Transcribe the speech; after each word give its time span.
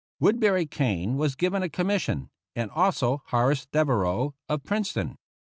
Woodbury 0.19 0.65
Kane 0.65 1.15
was 1.15 1.35
given 1.35 1.61
a 1.61 1.69
commission, 1.69 2.31
and 2.55 2.71
also 2.71 3.21
Horace 3.27 3.67
Devereux, 3.67 4.31
of 4.49 4.63
Princeton. 4.63 5.19